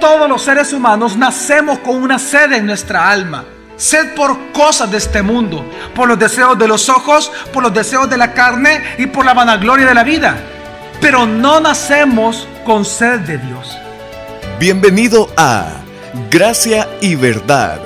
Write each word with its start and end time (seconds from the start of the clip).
Todos 0.00 0.28
los 0.28 0.42
seres 0.42 0.72
humanos 0.72 1.16
nacemos 1.16 1.78
con 1.78 1.96
una 1.96 2.18
sed 2.18 2.52
en 2.52 2.66
nuestra 2.66 3.10
alma. 3.10 3.44
Sed 3.76 4.14
por 4.14 4.52
cosas 4.52 4.90
de 4.90 4.98
este 4.98 5.22
mundo, 5.22 5.64
por 5.94 6.08
los 6.08 6.18
deseos 6.18 6.58
de 6.58 6.68
los 6.68 6.88
ojos, 6.88 7.32
por 7.52 7.62
los 7.62 7.72
deseos 7.72 8.08
de 8.08 8.16
la 8.16 8.32
carne 8.32 8.82
y 8.98 9.06
por 9.06 9.24
la 9.24 9.34
vanagloria 9.34 9.86
de 9.86 9.94
la 9.94 10.04
vida. 10.04 10.36
Pero 11.00 11.26
no 11.26 11.60
nacemos 11.60 12.46
con 12.64 12.84
sed 12.84 13.20
de 13.20 13.38
Dios. 13.38 13.76
Bienvenido 14.58 15.30
a 15.36 15.68
Gracia 16.30 16.88
y 17.00 17.14
Verdad, 17.14 17.80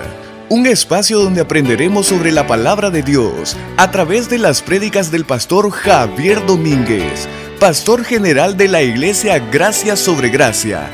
un 0.48 0.66
espacio 0.66 1.20
donde 1.20 1.40
aprenderemos 1.40 2.06
sobre 2.06 2.32
la 2.32 2.46
palabra 2.46 2.90
de 2.90 3.02
Dios 3.02 3.56
a 3.76 3.90
través 3.90 4.28
de 4.28 4.38
las 4.38 4.62
prédicas 4.62 5.10
del 5.10 5.24
pastor 5.24 5.70
Javier 5.70 6.44
Domínguez, 6.46 7.28
pastor 7.58 8.04
general 8.04 8.56
de 8.56 8.68
la 8.68 8.82
iglesia 8.82 9.38
Gracia 9.50 9.96
sobre 9.96 10.28
Gracia 10.28 10.88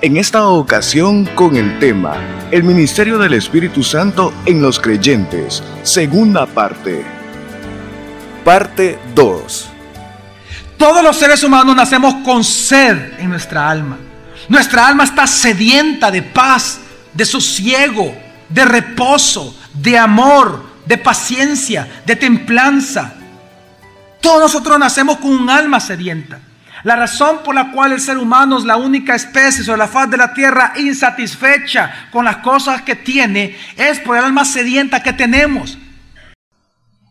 en 0.00 0.16
esta 0.16 0.46
ocasión 0.48 1.24
con 1.34 1.56
el 1.56 1.78
tema 1.78 2.16
El 2.50 2.62
Ministerio 2.62 3.18
del 3.18 3.34
Espíritu 3.34 3.82
Santo 3.82 4.32
en 4.46 4.62
los 4.62 4.78
creyentes, 4.78 5.62
segunda 5.82 6.46
parte. 6.46 7.04
Parte 8.44 8.98
2. 9.14 9.70
Todos 10.76 11.02
los 11.02 11.16
seres 11.16 11.42
humanos 11.42 11.74
nacemos 11.74 12.14
con 12.24 12.44
sed 12.44 13.18
en 13.18 13.30
nuestra 13.30 13.68
alma. 13.68 13.98
Nuestra 14.48 14.86
alma 14.86 15.04
está 15.04 15.26
sedienta 15.26 16.10
de 16.10 16.22
paz, 16.22 16.78
de 17.12 17.24
sosiego, 17.24 18.16
de 18.48 18.64
reposo, 18.64 19.54
de 19.74 19.98
amor, 19.98 20.64
de 20.86 20.96
paciencia, 20.96 22.02
de 22.06 22.16
templanza. 22.16 23.14
Todos 24.20 24.40
nosotros 24.40 24.78
nacemos 24.78 25.18
con 25.18 25.32
un 25.32 25.50
alma 25.50 25.80
sedienta. 25.80 26.40
La 26.84 26.96
razón 26.96 27.42
por 27.42 27.54
la 27.54 27.70
cual 27.72 27.92
el 27.92 28.00
ser 28.00 28.18
humano 28.18 28.58
es 28.58 28.64
la 28.64 28.76
única 28.76 29.14
especie 29.14 29.64
sobre 29.64 29.78
la 29.78 29.88
faz 29.88 30.10
de 30.10 30.16
la 30.16 30.32
tierra 30.32 30.72
insatisfecha 30.76 32.08
con 32.10 32.24
las 32.24 32.38
cosas 32.38 32.82
que 32.82 32.94
tiene 32.94 33.56
es 33.76 33.98
por 34.00 34.16
el 34.16 34.24
alma 34.24 34.44
sedienta 34.44 35.02
que 35.02 35.12
tenemos. 35.12 35.78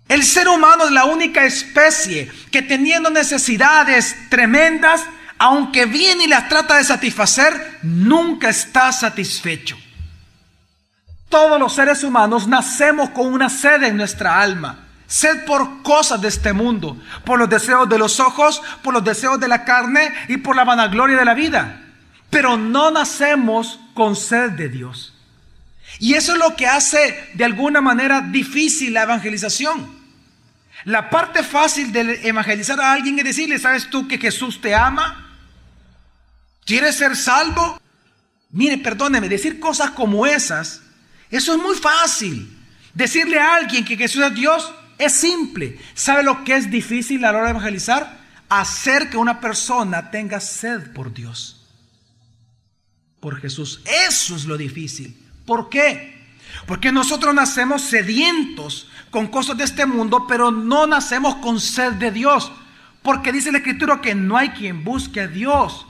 El 0.07 0.23
ser 0.23 0.47
humano 0.47 0.85
es 0.85 0.91
la 0.91 1.05
única 1.05 1.43
especie 1.43 2.31
que 2.49 2.61
teniendo 2.61 3.09
necesidades 3.09 4.15
tremendas, 4.29 5.03
aunque 5.37 5.85
viene 5.85 6.23
y 6.23 6.27
las 6.27 6.47
trata 6.47 6.77
de 6.77 6.85
satisfacer, 6.85 7.79
nunca 7.83 8.49
está 8.49 8.93
satisfecho. 8.93 9.77
Todos 11.27 11.59
los 11.59 11.73
seres 11.75 12.03
humanos 12.05 12.47
nacemos 12.47 13.09
con 13.09 13.33
una 13.33 13.49
sed 13.49 13.83
en 13.83 13.97
nuestra 13.97 14.39
alma. 14.39 14.86
Sed 15.07 15.45
por 15.45 15.81
cosas 15.83 16.21
de 16.21 16.27
este 16.27 16.51
mundo, 16.51 17.01
por 17.23 17.39
los 17.39 17.49
deseos 17.49 17.87
de 17.87 17.97
los 17.97 18.19
ojos, 18.19 18.61
por 18.83 18.93
los 18.93 19.03
deseos 19.03 19.39
de 19.39 19.47
la 19.47 19.63
carne 19.63 20.13
y 20.27 20.37
por 20.37 20.55
la 20.55 20.65
vanagloria 20.65 21.17
de 21.17 21.25
la 21.25 21.33
vida. 21.33 21.81
Pero 22.29 22.57
no 22.57 22.91
nacemos 22.91 23.79
con 23.93 24.17
sed 24.17 24.51
de 24.51 24.67
Dios. 24.67 25.13
Y 25.99 26.15
eso 26.15 26.33
es 26.33 26.37
lo 26.37 26.55
que 26.57 26.67
hace 26.67 27.29
de 27.33 27.45
alguna 27.45 27.79
manera 27.79 28.19
difícil 28.21 28.93
la 28.93 29.03
evangelización. 29.03 29.97
La 30.83 31.09
parte 31.09 31.41
fácil 31.41 31.91
de 31.91 32.27
evangelizar 32.27 32.79
a 32.79 32.91
alguien 32.91 33.17
es 33.19 33.25
decirle, 33.25 33.57
¿sabes 33.59 33.89
tú 33.89 34.07
que 34.07 34.17
Jesús 34.17 34.59
te 34.61 34.75
ama? 34.75 35.25
¿Quieres 36.65 36.95
ser 36.95 37.15
salvo? 37.15 37.81
Mire, 38.51 38.77
perdóneme, 38.77 39.29
decir 39.29 39.59
cosas 39.59 39.91
como 39.91 40.27
esas, 40.27 40.81
eso 41.29 41.53
es 41.53 41.59
muy 41.59 41.75
fácil. 41.75 42.53
Decirle 42.93 43.39
a 43.39 43.55
alguien 43.55 43.85
que 43.85 43.95
Jesús 43.95 44.23
es 44.23 44.33
Dios, 44.33 44.73
es 44.97 45.13
simple. 45.13 45.79
¿Sabe 45.93 46.23
lo 46.23 46.43
que 46.43 46.55
es 46.55 46.71
difícil 46.71 47.23
a 47.23 47.31
la 47.31 47.37
hora 47.37 47.47
de 47.47 47.51
evangelizar? 47.51 48.17
Hacer 48.49 49.09
que 49.09 49.17
una 49.17 49.39
persona 49.39 50.09
tenga 50.09 50.39
sed 50.39 50.91
por 50.93 51.13
Dios. 51.13 51.67
Por 53.19 53.39
Jesús. 53.39 53.81
Eso 54.07 54.35
es 54.35 54.45
lo 54.45 54.57
difícil. 54.57 55.17
¿Por 55.45 55.69
qué? 55.69 56.17
Porque 56.65 56.91
nosotros 56.91 57.33
nacemos 57.35 57.81
sedientos 57.81 58.89
con 59.11 59.27
cosas 59.27 59.57
de 59.57 59.63
este 59.63 59.85
mundo, 59.85 60.25
pero 60.27 60.51
no 60.51 60.87
nacemos 60.87 61.35
con 61.35 61.59
sed 61.59 61.93
de 61.93 62.11
Dios. 62.11 62.51
Porque 63.03 63.31
dice 63.31 63.51
la 63.51 63.59
Escritura 63.59 64.01
que 64.01 64.15
no 64.15 64.37
hay 64.37 64.49
quien 64.49 64.83
busque 64.83 65.21
a 65.21 65.27
Dios. 65.27 65.85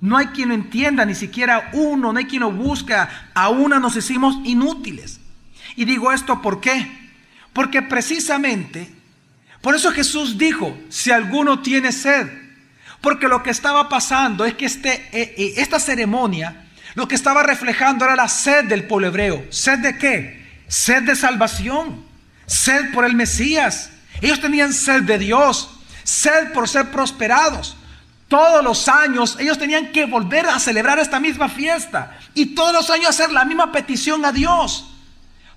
No 0.00 0.16
hay 0.16 0.26
quien 0.28 0.50
lo 0.50 0.54
entienda, 0.54 1.04
ni 1.04 1.14
siquiera 1.14 1.70
uno, 1.72 2.12
no 2.12 2.18
hay 2.18 2.26
quien 2.26 2.42
lo. 2.42 2.52
A 3.34 3.48
una 3.48 3.78
nos 3.78 3.96
hicimos 3.96 4.36
inútiles. 4.44 5.20
Y 5.76 5.84
digo 5.84 6.12
esto 6.12 6.40
¿por 6.42 6.60
qué? 6.60 7.07
Porque 7.58 7.82
precisamente, 7.82 8.88
por 9.60 9.74
eso 9.74 9.90
Jesús 9.90 10.38
dijo, 10.38 10.78
si 10.90 11.10
alguno 11.10 11.60
tiene 11.60 11.90
sed, 11.90 12.28
porque 13.00 13.26
lo 13.26 13.42
que 13.42 13.50
estaba 13.50 13.88
pasando 13.88 14.44
es 14.44 14.54
que 14.54 14.66
este, 14.66 15.08
eh, 15.10 15.34
eh, 15.36 15.54
esta 15.56 15.80
ceremonia, 15.80 16.68
lo 16.94 17.08
que 17.08 17.16
estaba 17.16 17.42
reflejando 17.42 18.04
era 18.04 18.14
la 18.14 18.28
sed 18.28 18.66
del 18.66 18.86
pueblo 18.86 19.08
hebreo. 19.08 19.44
¿Sed 19.50 19.80
de 19.80 19.98
qué? 19.98 20.62
Sed 20.68 21.02
de 21.02 21.16
salvación, 21.16 22.04
sed 22.46 22.92
por 22.92 23.04
el 23.04 23.16
Mesías. 23.16 23.90
Ellos 24.20 24.40
tenían 24.40 24.72
sed 24.72 25.02
de 25.02 25.18
Dios, 25.18 25.80
sed 26.04 26.52
por 26.52 26.68
ser 26.68 26.92
prosperados. 26.92 27.76
Todos 28.28 28.62
los 28.62 28.86
años 28.86 29.36
ellos 29.40 29.58
tenían 29.58 29.90
que 29.90 30.04
volver 30.04 30.46
a 30.46 30.60
celebrar 30.60 31.00
esta 31.00 31.18
misma 31.18 31.48
fiesta 31.48 32.20
y 32.34 32.54
todos 32.54 32.72
los 32.72 32.88
años 32.88 33.08
hacer 33.08 33.32
la 33.32 33.44
misma 33.44 33.72
petición 33.72 34.24
a 34.24 34.30
Dios. 34.30 34.94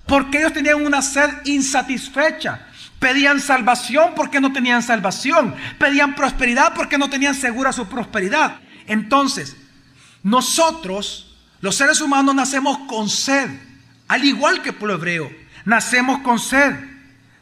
Porque 0.06 0.38
ellos 0.38 0.52
tenían 0.52 0.84
una 0.84 1.02
sed 1.02 1.30
insatisfecha. 1.44 2.66
Pedían 2.98 3.40
salvación 3.40 4.12
porque 4.14 4.40
no 4.40 4.52
tenían 4.52 4.82
salvación. 4.82 5.54
Pedían 5.78 6.14
prosperidad 6.14 6.74
porque 6.74 6.98
no 6.98 7.10
tenían 7.10 7.34
segura 7.34 7.72
su 7.72 7.88
prosperidad. 7.88 8.60
Entonces, 8.86 9.56
nosotros, 10.22 11.36
los 11.60 11.74
seres 11.74 12.00
humanos, 12.00 12.34
nacemos 12.34 12.78
con 12.88 13.08
sed. 13.08 13.50
Al 14.08 14.24
igual 14.24 14.62
que 14.62 14.70
el 14.70 14.76
pueblo 14.76 14.94
hebreo, 14.94 15.32
nacemos 15.64 16.20
con 16.20 16.38
sed. 16.38 16.74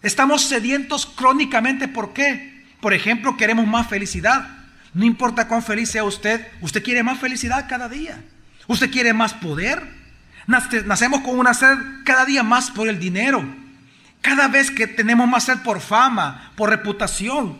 Estamos 0.02 0.42
sedientos 0.42 1.04
crónicamente. 1.04 1.88
¿Por 1.88 2.12
qué? 2.12 2.64
Por 2.80 2.94
ejemplo, 2.94 3.36
queremos 3.36 3.66
más 3.66 3.88
felicidad. 3.88 4.48
No 4.94 5.04
importa 5.04 5.46
cuán 5.46 5.62
feliz 5.62 5.90
sea 5.90 6.04
usted, 6.04 6.46
usted 6.60 6.82
quiere 6.82 7.02
más 7.02 7.18
felicidad 7.18 7.66
cada 7.68 7.88
día. 7.88 8.22
Usted 8.66 8.90
quiere 8.90 9.12
más 9.12 9.34
poder. 9.34 9.99
Nacemos 10.50 11.20
con 11.20 11.38
una 11.38 11.54
sed 11.54 11.78
cada 12.04 12.24
día 12.24 12.42
más 12.42 12.70
por 12.70 12.88
el 12.88 12.98
dinero. 12.98 13.44
Cada 14.20 14.48
vez 14.48 14.70
que 14.70 14.86
tenemos 14.86 15.28
más 15.28 15.44
sed 15.44 15.58
por 15.58 15.80
fama, 15.80 16.52
por 16.56 16.70
reputación, 16.70 17.56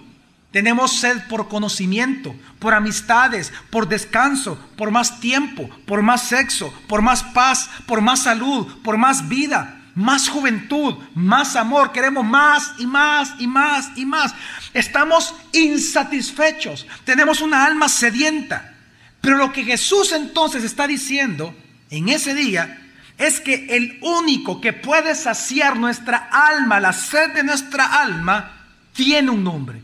tenemos 0.51 0.99
sed 0.99 1.17
por 1.29 1.49
conocimiento, 1.49 2.35
por 2.59 2.75
amistades, 2.75 3.53
por 3.71 3.89
descanso, 3.89 4.59
por 4.77 4.91
más 4.91 5.21
tiempo, 5.21 5.71
por 5.87 6.03
más 6.03 6.23
sexo, 6.23 6.75
por 6.89 7.01
más 7.01 7.23
paz, 7.23 7.71
por 7.87 8.01
más 8.01 8.25
salud, 8.25 8.67
por 8.83 8.99
más 8.99 9.29
vida, 9.29 9.81
más 9.95 10.29
juventud, 10.29 10.97
más 11.15 11.55
amor. 11.55 11.93
Queremos 11.93 12.25
más 12.25 12.73
y 12.79 12.87
más 12.87 13.35
y 13.39 13.47
más 13.47 13.91
y 13.95 14.05
más. 14.05 14.35
Estamos 14.75 15.35
insatisfechos. 15.53 16.87
Tenemos 17.05 17.41
una 17.41 17.65
alma 17.65 17.89
sedienta. 17.89 18.75
Pero 19.21 19.37
lo 19.37 19.53
que 19.53 19.65
Jesús 19.65 20.11
entonces 20.13 20.65
está 20.65 20.89
diciendo 20.89 21.55
en 21.91 22.09
ese 22.09 22.35
día 22.35 22.80
es 23.21 23.39
que 23.39 23.67
el 23.69 23.99
único 24.01 24.63
que 24.63 24.73
puede 24.73 25.15
saciar 25.15 25.77
nuestra 25.77 26.31
alma, 26.33 26.81
la 26.81 26.95
sed 26.95 27.35
de 27.35 27.45
nuestra 27.45 28.01
alma, 28.03 28.51
tiene 28.95 29.31
un 29.31 29.45
nombre. 29.45 29.83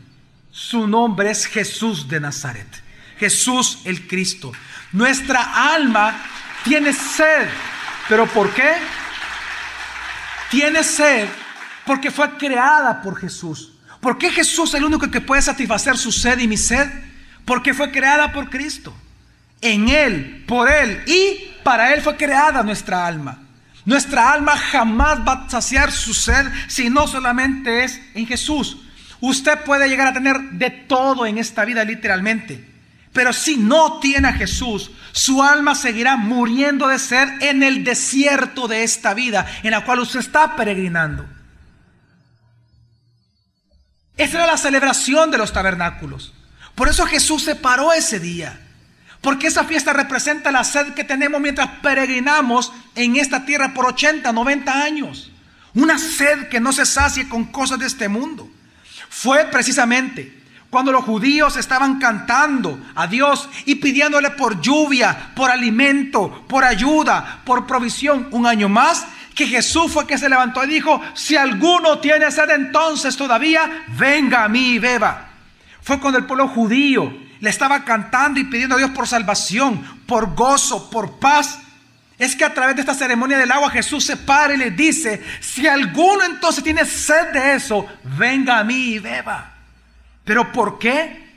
Su 0.51 0.87
nombre 0.87 1.29
es 1.29 1.45
Jesús 1.45 2.07
de 2.07 2.19
Nazaret. 2.19 2.67
Jesús 3.19 3.81
el 3.85 4.07
Cristo. 4.07 4.51
Nuestra 4.91 5.73
alma 5.73 6.19
tiene 6.63 6.91
sed. 6.91 7.47
¿Pero 8.09 8.25
por 8.25 8.51
qué? 8.55 8.73
Tiene 10.49 10.83
sed 10.83 11.29
porque 11.85 12.09
fue 12.09 12.37
creada 12.37 13.03
por 13.03 13.19
Jesús. 13.19 13.73
¿Por 14.01 14.17
qué 14.17 14.31
Jesús 14.31 14.69
es 14.69 14.75
el 14.75 14.83
único 14.83 15.11
que 15.11 15.21
puede 15.21 15.43
satisfacer 15.43 15.95
su 15.95 16.11
sed 16.11 16.39
y 16.39 16.47
mi 16.47 16.57
sed? 16.57 16.89
Porque 17.45 17.75
fue 17.75 17.91
creada 17.91 18.33
por 18.33 18.49
Cristo. 18.49 18.95
En 19.61 19.89
Él, 19.89 20.43
por 20.47 20.71
Él 20.71 21.03
y 21.05 21.46
para 21.67 21.93
Él 21.93 22.01
fue 22.01 22.15
creada 22.15 22.63
nuestra 22.63 23.05
alma. 23.05 23.39
Nuestra 23.83 24.31
alma 24.31 24.55
jamás 24.55 25.19
va 25.27 25.33
a 25.33 25.49
saciar 25.49 25.91
su 25.91 26.13
sed 26.13 26.47
si 26.69 26.89
no 26.89 27.09
solamente 27.09 27.83
es 27.83 27.99
en 28.13 28.25
Jesús. 28.25 28.77
Usted 29.19 29.65
puede 29.65 29.89
llegar 29.89 30.07
a 30.07 30.13
tener 30.13 30.39
de 30.51 30.69
todo 30.69 31.25
en 31.25 31.37
esta 31.37 31.65
vida 31.65 31.83
literalmente. 31.83 32.65
Pero 33.11 33.33
si 33.33 33.57
no 33.57 33.99
tiene 33.99 34.29
a 34.29 34.33
Jesús, 34.33 34.91
su 35.11 35.43
alma 35.43 35.75
seguirá 35.75 36.15
muriendo 36.15 36.87
de 36.87 36.99
sed 36.99 37.27
en 37.41 37.61
el 37.61 37.83
desierto 37.83 38.69
de 38.69 38.83
esta 38.83 39.13
vida 39.13 39.45
en 39.61 39.71
la 39.71 39.83
cual 39.83 39.99
usted 39.99 40.21
está 40.21 40.55
peregrinando. 40.55 41.25
Esa 44.15 44.37
era 44.37 44.47
la 44.47 44.57
celebración 44.57 45.31
de 45.31 45.37
los 45.37 45.51
tabernáculos. 45.51 46.33
Por 46.75 46.87
eso 46.87 47.05
Jesús 47.05 47.43
se 47.43 47.55
paró 47.55 47.91
ese 47.91 48.21
día. 48.21 48.66
Porque 49.21 49.47
esa 49.47 49.63
fiesta 49.63 49.93
representa 49.93 50.51
la 50.51 50.63
sed 50.63 50.93
que 50.93 51.03
tenemos 51.03 51.41
mientras 51.41 51.67
peregrinamos 51.81 52.71
en 52.95 53.15
esta 53.15 53.45
tierra 53.45 53.73
por 53.73 53.85
80, 53.85 54.31
90 54.31 54.83
años. 54.83 55.31
Una 55.73 55.97
sed 55.97 56.49
que 56.49 56.59
no 56.59 56.71
se 56.71 56.85
sacie 56.85 57.27
con 57.27 57.45
cosas 57.45 57.79
de 57.79 57.87
este 57.87 58.09
mundo. 58.09 58.49
Fue 59.09 59.45
precisamente 59.45 60.37
cuando 60.69 60.91
los 60.91 61.05
judíos 61.05 61.55
estaban 61.55 61.97
cantando 61.97 62.79
a 62.95 63.07
Dios 63.07 63.49
y 63.65 63.75
pidiéndole 63.75 64.31
por 64.31 64.59
lluvia, 64.61 65.31
por 65.35 65.49
alimento, 65.49 66.45
por 66.47 66.63
ayuda, 66.63 67.41
por 67.45 67.65
provisión, 67.65 68.27
un 68.31 68.45
año 68.45 68.67
más, 68.67 69.07
que 69.33 69.47
Jesús 69.47 69.91
fue 69.91 70.07
que 70.07 70.17
se 70.17 70.29
levantó 70.29 70.63
y 70.63 70.67
dijo, 70.67 70.99
si 71.13 71.37
alguno 71.37 71.99
tiene 71.99 72.31
sed 72.31 72.49
entonces 72.49 73.15
todavía, 73.15 73.85
venga 73.97 74.43
a 74.43 74.49
mí 74.49 74.73
y 74.73 74.79
beba. 74.79 75.29
Fue 75.81 75.99
cuando 75.99 76.19
el 76.19 76.25
pueblo 76.25 76.47
judío 76.47 77.26
le 77.39 77.49
estaba 77.49 77.83
cantando 77.83 78.39
y 78.39 78.45
pidiendo 78.45 78.75
a 78.75 78.77
Dios 78.77 78.91
por 78.91 79.07
salvación, 79.07 80.01
por 80.05 80.35
gozo, 80.35 80.89
por 80.89 81.19
paz. 81.19 81.59
Es 82.17 82.35
que 82.35 82.45
a 82.45 82.53
través 82.53 82.75
de 82.75 82.81
esta 82.81 82.95
ceremonia 82.95 83.37
del 83.37 83.51
agua 83.51 83.69
Jesús 83.69 84.05
se 84.05 84.17
para 84.17 84.53
y 84.53 84.57
le 84.57 84.71
dice, 84.71 85.21
si 85.39 85.67
alguno 85.67 86.23
entonces 86.23 86.63
tiene 86.63 86.85
sed 86.85 87.31
de 87.31 87.55
eso, 87.55 87.85
venga 88.17 88.57
a 88.59 88.63
mí 88.63 88.93
y 88.93 88.99
beba. 88.99 89.53
¿Pero 90.23 90.51
por 90.51 90.79
qué? 90.79 91.27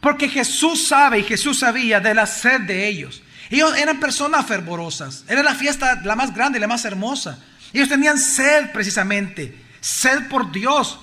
Porque 0.00 0.28
Jesús 0.28 0.86
sabe 0.86 1.18
y 1.18 1.24
Jesús 1.24 1.58
sabía 1.58 1.98
de 2.00 2.14
la 2.14 2.26
sed 2.26 2.60
de 2.62 2.86
ellos. 2.86 3.22
Ellos 3.50 3.76
eran 3.76 3.98
personas 3.98 4.46
fervorosas. 4.46 5.24
Era 5.28 5.42
la 5.42 5.54
fiesta 5.54 6.00
la 6.04 6.14
más 6.14 6.34
grande 6.34 6.58
y 6.58 6.60
la 6.60 6.68
más 6.68 6.84
hermosa. 6.84 7.38
Ellos 7.72 7.88
tenían 7.88 8.18
sed 8.18 8.70
precisamente. 8.72 9.64
Sed 9.80 10.28
por 10.28 10.52
Dios. 10.52 11.00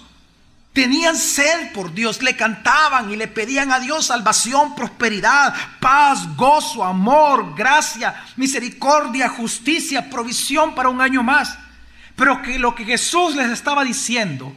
Tenían 0.76 1.16
sed 1.16 1.72
por 1.72 1.94
Dios, 1.94 2.22
le 2.22 2.36
cantaban 2.36 3.10
y 3.10 3.16
le 3.16 3.30
pedían 3.30 3.72
a 3.72 3.80
Dios 3.80 4.08
salvación, 4.08 4.76
prosperidad, 4.76 5.56
paz, 5.80 6.36
gozo, 6.36 6.84
amor, 6.84 7.56
gracia, 7.56 8.14
misericordia, 8.36 9.30
justicia, 9.30 10.10
provisión 10.10 10.76
para 10.76 10.90
un 10.90 11.00
año 11.00 11.24
más. 11.24 11.58
Pero 12.18 12.42
que 12.42 12.60
lo 12.60 12.76
que 12.76 12.84
Jesús 12.84 13.38
les 13.38 13.52
estaba 13.52 13.86
diciendo 13.86 14.54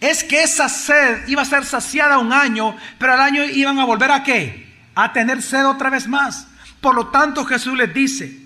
es 0.00 0.22
que 0.22 0.42
esa 0.42 0.68
sed 0.68 1.26
iba 1.28 1.40
a 1.40 1.46
ser 1.46 1.64
saciada 1.64 2.18
un 2.18 2.34
año, 2.34 2.76
pero 2.98 3.14
al 3.14 3.20
año 3.20 3.42
iban 3.46 3.78
a 3.78 3.86
volver 3.86 4.10
a 4.10 4.22
qué? 4.22 4.70
A 4.94 5.14
tener 5.14 5.40
sed 5.40 5.66
otra 5.66 5.88
vez 5.88 6.06
más. 6.06 6.46
Por 6.82 6.94
lo 6.94 7.06
tanto 7.06 7.46
Jesús 7.46 7.74
les 7.74 7.94
dice, 7.94 8.38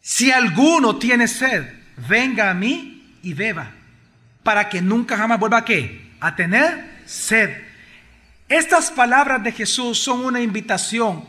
si 0.00 0.32
alguno 0.32 0.96
tiene 0.96 1.28
sed, 1.28 1.70
venga 2.08 2.48
a 2.48 2.54
mí 2.54 3.18
y 3.22 3.34
beba 3.34 3.72
para 4.48 4.70
que 4.70 4.80
nunca 4.80 5.14
jamás 5.14 5.38
vuelva 5.38 5.58
a 5.58 5.64
qué? 5.66 6.10
A 6.20 6.34
tener 6.34 7.02
sed. 7.04 7.50
Estas 8.48 8.90
palabras 8.90 9.42
de 9.44 9.52
Jesús 9.52 10.02
son 10.02 10.24
una 10.24 10.40
invitación 10.40 11.22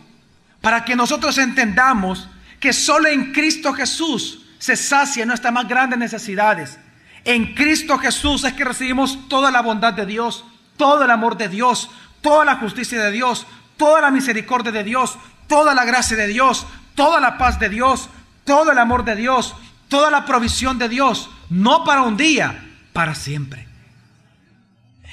para 0.62 0.86
que 0.86 0.95
nosotros 0.95 1.38
entendamos 1.38 2.30
que 2.62 2.71
solo 2.71 3.10
en 3.10 3.33
Cristo 3.33 3.74
Jesús 3.74 4.45
se 4.57 4.77
sacia 4.77 5.25
nuestras 5.25 5.51
más 5.51 5.68
grandes 5.68 6.00
necesidades. 6.00 6.80
En 7.25 7.54
Cristo 7.56 7.98
Jesús 7.98 8.45
es 8.45 8.54
que 8.54 8.63
recibimos 8.63 9.27
toda 9.27 9.51
la 9.51 9.62
bondad 9.63 9.92
de 9.92 10.06
Dios, 10.06 10.45
todo 10.77 11.04
el 11.04 11.12
amor 11.12 11.36
de 11.36 11.50
Dios, 11.50 11.89
toda 12.21 12.45
la 12.45 12.56
justicia 12.56 13.04
de 13.04 13.12
Dios, 13.12 13.45
toda 13.75 14.00
la 14.00 14.12
misericordia 14.12 14.71
de 14.71 14.86
Dios, 14.86 15.18
toda 15.50 15.75
la 15.75 15.83
gracia 15.83 16.16
de 16.16 16.27
Dios, 16.27 16.66
toda 16.95 17.19
la 17.19 17.38
paz 17.38 17.60
de 17.60 17.68
Dios, 17.68 18.07
todo 18.45 18.71
el 18.71 18.77
amor 18.77 19.04
de 19.04 19.18
Dios, 19.18 19.56
toda 19.89 20.10
la 20.10 20.25
provisión 20.25 20.80
de 20.80 20.88
Dios, 20.88 21.30
no 21.50 21.83
para 21.83 22.04
un 22.04 22.16
día, 22.16 22.68
para 22.94 23.15
siempre. 23.15 23.68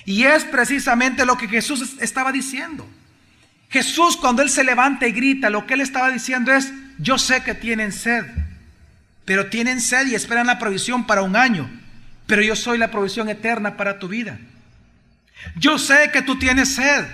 Y 0.05 0.25
es 0.25 0.45
precisamente 0.45 1.27
lo 1.27 1.37
que 1.37 1.49
Jesús 1.49 1.97
estaba 2.01 2.33
diciendo. 2.33 2.89
Jesús 3.69 4.17
cuando 4.17 4.43
Él 4.43 4.51
se 4.51 4.65
levanta 4.65 5.07
y 5.07 5.13
grita, 5.13 5.51
lo 5.51 5.67
que 5.67 5.75
Él 5.75 5.81
estaba 5.81 6.11
diciendo 6.11 6.53
es, 6.53 6.73
yo 6.99 7.19
sé 7.19 7.43
que 7.43 7.55
tienen 7.55 7.93
sed, 7.93 8.25
pero 9.25 9.47
tienen 9.47 9.81
sed 9.81 10.07
y 10.07 10.15
esperan 10.15 10.47
la 10.47 10.59
provisión 10.59 11.07
para 11.07 11.23
un 11.23 11.37
año, 11.37 11.69
pero 12.27 12.43
yo 12.43 12.55
soy 12.55 12.79
la 12.79 12.91
provisión 12.91 13.29
eterna 13.29 13.77
para 13.77 13.99
tu 13.99 14.09
vida. 14.09 14.39
Yo 15.57 15.79
sé 15.79 16.11
que 16.13 16.23
tú 16.23 16.39
tienes 16.39 16.75
sed, 16.75 17.05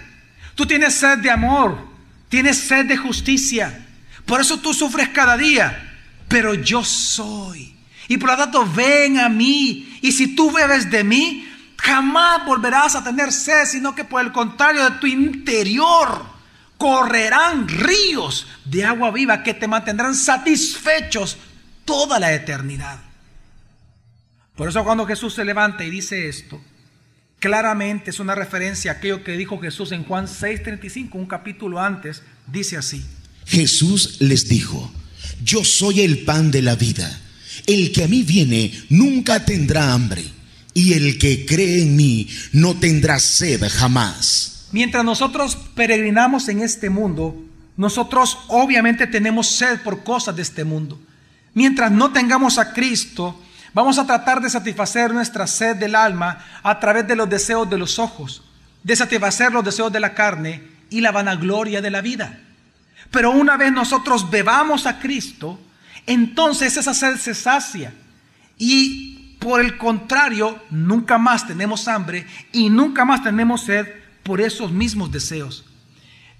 tú 0.54 0.66
tienes 0.66 0.94
sed 0.94 1.18
de 1.18 1.30
amor, 1.30 1.88
tienes 2.28 2.58
sed 2.58 2.84
de 2.86 2.96
justicia, 2.96 3.86
por 4.26 4.40
eso 4.40 4.60
tú 4.60 4.74
sufres 4.74 5.08
cada 5.08 5.36
día, 5.36 5.98
pero 6.28 6.54
yo 6.54 6.84
soy 6.84 7.74
y 8.08 8.16
por 8.16 8.30
lo 8.30 8.36
tanto, 8.36 8.66
ven 8.66 9.18
a 9.18 9.28
mí. 9.28 9.98
Y 10.02 10.12
si 10.12 10.34
tú 10.34 10.50
bebes 10.50 10.90
de 10.90 11.04
mí, 11.04 11.48
jamás 11.76 12.44
volverás 12.44 12.94
a 12.94 13.04
tener 13.04 13.32
sed, 13.32 13.66
sino 13.66 13.94
que 13.94 14.04
por 14.04 14.24
el 14.24 14.32
contrario 14.32 14.84
de 14.84 14.98
tu 14.98 15.06
interior 15.06 16.32
correrán 16.76 17.68
ríos 17.68 18.46
de 18.64 18.84
agua 18.84 19.10
viva 19.12 19.42
que 19.42 19.54
te 19.54 19.68
mantendrán 19.68 20.14
satisfechos 20.14 21.38
toda 21.84 22.18
la 22.18 22.32
eternidad. 22.32 22.98
Por 24.56 24.68
eso 24.68 24.84
cuando 24.84 25.06
Jesús 25.06 25.34
se 25.34 25.44
levanta 25.44 25.84
y 25.84 25.90
dice 25.90 26.28
esto, 26.28 26.60
claramente 27.38 28.10
es 28.10 28.20
una 28.20 28.34
referencia 28.34 28.92
a 28.92 28.94
aquello 28.94 29.24
que 29.24 29.36
dijo 29.36 29.60
Jesús 29.60 29.92
en 29.92 30.04
Juan 30.04 30.26
6:35, 30.26 31.14
un 31.14 31.26
capítulo 31.26 31.80
antes, 31.80 32.22
dice 32.46 32.76
así. 32.76 33.04
Jesús 33.46 34.20
les 34.20 34.48
dijo, 34.48 34.92
yo 35.42 35.64
soy 35.64 36.00
el 36.02 36.24
pan 36.24 36.50
de 36.50 36.62
la 36.62 36.76
vida. 36.76 37.20
El 37.66 37.92
que 37.92 38.04
a 38.04 38.08
mí 38.08 38.22
viene 38.22 38.72
nunca 38.88 39.44
tendrá 39.44 39.92
hambre, 39.92 40.24
y 40.74 40.94
el 40.94 41.18
que 41.18 41.44
cree 41.46 41.82
en 41.82 41.96
mí 41.96 42.28
no 42.52 42.74
tendrá 42.74 43.18
sed 43.18 43.62
jamás. 43.68 44.68
Mientras 44.72 45.04
nosotros 45.04 45.56
peregrinamos 45.74 46.48
en 46.48 46.62
este 46.62 46.88
mundo, 46.88 47.36
nosotros 47.76 48.38
obviamente 48.48 49.06
tenemos 49.06 49.48
sed 49.48 49.80
por 49.82 50.02
cosas 50.02 50.34
de 50.36 50.42
este 50.42 50.64
mundo. 50.64 51.00
Mientras 51.54 51.90
no 51.90 52.12
tengamos 52.12 52.58
a 52.58 52.72
Cristo, 52.72 53.38
vamos 53.74 53.98
a 53.98 54.06
tratar 54.06 54.40
de 54.40 54.50
satisfacer 54.50 55.12
nuestra 55.12 55.46
sed 55.46 55.76
del 55.76 55.94
alma 55.94 56.44
a 56.62 56.80
través 56.80 57.06
de 57.06 57.16
los 57.16 57.28
deseos 57.28 57.68
de 57.68 57.78
los 57.78 57.98
ojos, 57.98 58.42
de 58.82 58.96
satisfacer 58.96 59.52
los 59.52 59.64
deseos 59.64 59.92
de 59.92 60.00
la 60.00 60.14
carne 60.14 60.62
y 60.88 61.00
la 61.00 61.12
vanagloria 61.12 61.82
de 61.82 61.90
la 61.90 62.00
vida. 62.00 62.38
Pero 63.10 63.30
una 63.30 63.56
vez 63.58 63.72
nosotros 63.72 64.30
bebamos 64.30 64.86
a 64.86 64.98
Cristo, 64.98 65.60
entonces 66.06 66.76
esa 66.76 66.94
sed 66.94 67.16
se 67.16 67.34
sacia. 67.34 67.92
Y 68.58 69.36
por 69.38 69.60
el 69.60 69.76
contrario, 69.76 70.60
nunca 70.70 71.18
más 71.18 71.46
tenemos 71.46 71.88
hambre 71.88 72.26
y 72.52 72.70
nunca 72.70 73.04
más 73.04 73.22
tenemos 73.22 73.64
sed 73.64 73.86
por 74.22 74.40
esos 74.40 74.70
mismos 74.70 75.10
deseos. 75.10 75.64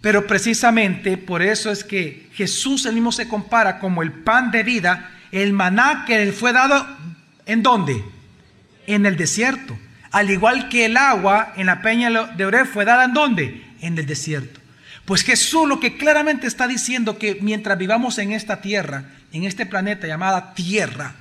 Pero 0.01 0.27
precisamente 0.27 1.17
por 1.17 1.43
eso 1.43 1.71
es 1.71 1.85
que 1.85 2.29
Jesús 2.35 2.87
el 2.87 2.95
mismo 2.95 3.13
se 3.13 3.29
compara 3.29 3.79
como 3.79 4.03
el 4.03 4.13
pan 4.13 4.51
de 4.51 4.63
vida, 4.63 5.11
el 5.31 5.53
maná 5.53 6.05
que 6.07 6.25
le 6.25 6.33
fue 6.33 6.53
dado 6.53 6.87
en 7.47 7.63
dónde? 7.63 8.05
En 8.87 9.07
el 9.07 9.17
desierto. 9.17 9.79
Al 10.11 10.31
igual 10.31 10.69
que 10.69 10.87
el 10.87 10.97
agua 10.97 11.55
en 11.57 11.67
la 11.67 11.83
peña 11.83 12.11
de 12.11 12.45
Oreb 12.45 12.67
fue 12.67 12.85
dada 12.85 13.05
en 13.05 13.15
dónde? 13.15 13.65
En 13.81 13.97
el 13.97 14.07
desierto. 14.07 14.61
Pues 15.05 15.23
Jesús 15.23 15.69
lo 15.69 15.81
que 15.81 15.97
claramente 15.97 16.47
está 16.47 16.69
diciendo 16.69 17.19
que 17.19 17.39
mientras 17.41 17.79
vivamos 17.79 18.19
en 18.19 18.33
esta 18.33 18.61
tierra, 18.61 19.07
en 19.33 19.45
este 19.45 19.67
planeta 19.67 20.07
llamada 20.07 20.55
Tierra, 20.55 21.15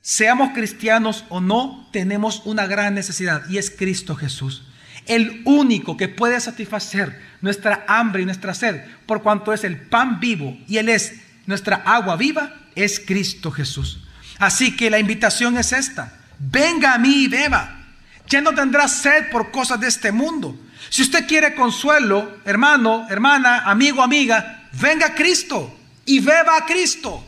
seamos 0.00 0.50
cristianos 0.54 1.24
o 1.28 1.40
no, 1.40 1.88
tenemos 1.92 2.42
una 2.44 2.66
gran 2.66 2.94
necesidad 2.94 3.48
y 3.48 3.58
es 3.58 3.70
Cristo 3.70 4.14
Jesús. 4.14 4.64
El 5.06 5.42
único 5.44 5.96
que 5.96 6.08
puede 6.08 6.40
satisfacer 6.40 7.20
nuestra 7.40 7.84
hambre 7.88 8.22
y 8.22 8.24
nuestra 8.24 8.54
sed, 8.54 8.82
por 9.06 9.22
cuanto 9.22 9.52
es 9.52 9.64
el 9.64 9.80
pan 9.80 10.20
vivo 10.20 10.56
y 10.66 10.78
Él 10.78 10.88
es 10.88 11.20
nuestra 11.46 11.76
agua 11.76 12.16
viva, 12.16 12.54
es 12.74 13.00
Cristo 13.00 13.50
Jesús. 13.50 14.04
Así 14.38 14.76
que 14.76 14.90
la 14.90 14.98
invitación 14.98 15.56
es 15.56 15.72
esta. 15.72 16.12
Venga 16.38 16.94
a 16.94 16.98
mí 16.98 17.24
y 17.24 17.28
beba. 17.28 17.84
Ya 18.28 18.40
no 18.40 18.52
tendrá 18.52 18.88
sed 18.88 19.30
por 19.30 19.50
cosas 19.50 19.80
de 19.80 19.88
este 19.88 20.12
mundo. 20.12 20.58
Si 20.88 21.02
usted 21.02 21.26
quiere 21.26 21.54
consuelo, 21.54 22.38
hermano, 22.44 23.06
hermana, 23.08 23.60
amigo, 23.60 24.02
amiga, 24.02 24.68
venga 24.72 25.06
a 25.06 25.14
Cristo 25.14 25.75
y 26.06 26.20
beba 26.20 26.56
a 26.56 26.64
Cristo. 26.64 27.22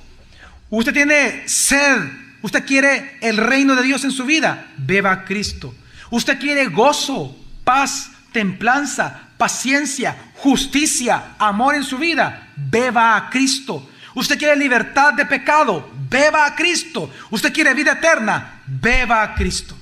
Usted 0.70 0.92
tiene 0.92 1.48
sed, 1.48 1.98
usted 2.40 2.64
quiere 2.64 3.18
el 3.20 3.36
reino 3.36 3.74
de 3.74 3.82
Dios 3.82 4.04
en 4.04 4.12
su 4.12 4.24
vida, 4.24 4.68
beba 4.78 5.12
a 5.12 5.24
Cristo. 5.24 5.74
Usted 6.10 6.38
quiere 6.38 6.66
gozo, 6.66 7.36
paz, 7.64 8.10
templanza, 8.32 9.28
paciencia, 9.36 10.16
justicia, 10.36 11.34
amor 11.38 11.74
en 11.74 11.84
su 11.84 11.98
vida, 11.98 12.48
beba 12.56 13.16
a 13.16 13.28
Cristo. 13.30 13.88
Usted 14.14 14.38
quiere 14.38 14.56
libertad 14.56 15.14
de 15.14 15.26
pecado, 15.26 15.90
beba 16.08 16.46
a 16.46 16.54
Cristo. 16.54 17.10
Usted 17.30 17.52
quiere 17.52 17.74
vida 17.74 17.92
eterna, 17.92 18.62
beba 18.66 19.22
a 19.22 19.34
Cristo. 19.34 19.76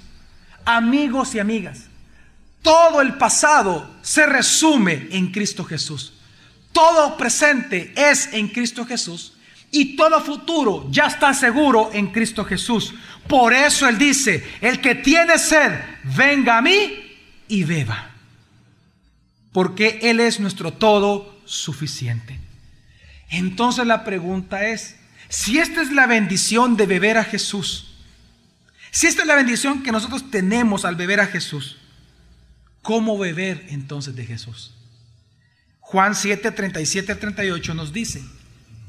Amigos 0.65 1.35
y 1.35 1.39
amigas, 1.39 1.85
todo 2.63 3.01
el 3.01 3.15
pasado 3.15 3.97
se 4.03 4.27
resume 4.27 5.09
en 5.11 5.31
Cristo 5.31 5.65
Jesús. 5.65 6.13
Todo 6.73 7.17
presente 7.17 7.93
es 7.97 8.33
en 8.33 8.49
Cristo 8.49 8.85
Jesús 8.85 9.33
y 9.71 9.97
todo 9.97 10.21
futuro 10.21 10.87
ya 10.91 11.07
está 11.07 11.35
seguro 11.35 11.91
en 11.93 12.09
Cristo 12.09 12.45
Jesús. 12.45 12.95
Por 13.29 13.53
eso 13.53 13.89
Él 13.89 13.99
dice, 13.99 14.45
el 14.61 14.81
que 14.81 14.95
tiene 14.95 15.39
sed, 15.39 15.73
venga 16.17 16.59
a 16.59 16.63
mí 16.63 16.93
y 17.49 17.65
beba. 17.65 18.11
Porque 19.53 19.99
Él 20.03 20.21
es 20.21 20.39
nuestro 20.39 20.73
todo 20.73 21.41
suficiente. 21.45 22.39
Entonces 23.31 23.87
la 23.87 24.05
pregunta 24.05 24.69
es, 24.69 24.97
si 25.29 25.59
esta 25.59 25.83
es 25.83 25.91
la 25.91 26.07
bendición 26.07 26.77
de 26.77 26.87
beber 26.87 27.19
a 27.19 27.25
Jesús, 27.25 27.95
si 28.91 29.07
esta 29.07 29.23
es 29.23 29.29
la 29.29 29.35
bendición 29.35 29.83
que 29.83 29.93
nosotros 29.93 30.31
tenemos 30.31 30.85
al 30.85 30.95
beber 30.95 31.21
a 31.21 31.27
Jesús, 31.27 31.79
¿Cómo 32.87 33.19
beber 33.19 33.67
entonces 33.71 34.15
de 34.15 34.25
Jesús? 34.25 34.73
Juan 35.89 36.17
7, 36.17 36.51
37 36.51 37.15
38 37.15 37.75
nos 37.75 37.93
dice. 37.93 38.21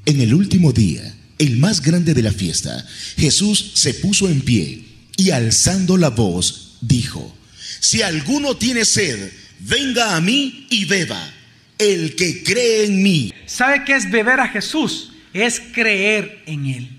En 0.05 0.19
el 0.19 0.33
último 0.33 0.71
día, 0.71 1.15
el 1.37 1.57
más 1.57 1.81
grande 1.81 2.15
de 2.15 2.23
la 2.23 2.31
fiesta, 2.31 2.83
Jesús 3.17 3.73
se 3.75 3.93
puso 3.93 4.27
en 4.27 4.41
pie 4.41 4.83
y 5.15 5.29
alzando 5.29 5.95
la 5.95 6.09
voz, 6.09 6.79
dijo, 6.81 7.35
si 7.79 8.01
alguno 8.01 8.57
tiene 8.57 8.83
sed, 8.83 9.31
venga 9.59 10.15
a 10.15 10.21
mí 10.21 10.65
y 10.71 10.85
beba. 10.85 11.33
El 11.77 12.15
que 12.15 12.41
cree 12.43 12.85
en 12.85 13.03
mí. 13.03 13.31
¿Sabe 13.45 13.83
qué 13.85 13.95
es 13.95 14.09
beber 14.09 14.39
a 14.39 14.47
Jesús? 14.47 15.11
Es 15.33 15.61
creer 15.73 16.41
en 16.47 16.65
Él. 16.65 16.97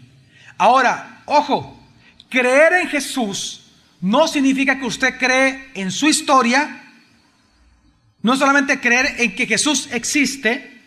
Ahora, 0.56 1.24
ojo, 1.26 1.84
creer 2.28 2.74
en 2.82 2.88
Jesús 2.88 3.62
no 4.00 4.28
significa 4.28 4.78
que 4.78 4.86
usted 4.86 5.18
cree 5.18 5.70
en 5.74 5.90
su 5.90 6.06
historia, 6.06 6.87
no 8.22 8.36
solamente 8.36 8.80
creer 8.80 9.16
en 9.18 9.34
que 9.34 9.46
Jesús 9.46 9.88
existe, 9.92 10.78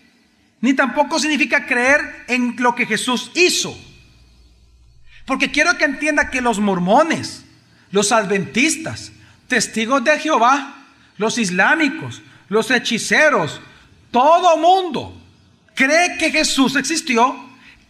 ni 0.60 0.74
tampoco 0.74 1.20
significa 1.20 1.66
creer 1.66 2.26
en 2.28 2.56
lo 2.60 2.76
que 2.76 2.86
Jesús 2.86 3.32
hizo. 3.36 3.78
Porque 5.26 5.52
quiero 5.52 5.78
que 5.78 5.86
entienda 5.86 6.30
que 6.30 6.42
los 6.42 6.60
mormones, 6.60 7.44
los 7.92 8.12
adventistas, 8.12 9.12
testigos 9.48 10.04
de 10.04 10.20
Jehová, 10.20 10.86
los 11.18 11.38
islámicos, 11.38 12.22
los 12.50 12.70
hechiceros, 12.70 13.62
todo 14.12 14.58
mundo 14.58 15.18
cree 15.74 16.18
que 16.18 16.32
Jesús 16.32 16.76
existió, 16.76 17.36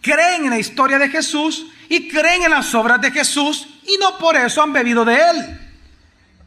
creen 0.00 0.44
en 0.44 0.50
la 0.50 0.58
historia 0.58 0.98
de 0.98 1.08
Jesús 1.08 1.66
y 1.88 2.08
creen 2.08 2.44
en 2.44 2.50
las 2.50 2.74
obras 2.74 3.00
de 3.00 3.10
Jesús 3.10 3.68
y 3.84 3.98
no 3.98 4.18
por 4.18 4.36
eso 4.36 4.62
han 4.62 4.72
bebido 4.72 5.04
de 5.04 5.16
Él. 5.16 5.60